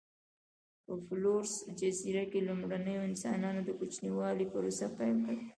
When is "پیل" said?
4.97-5.17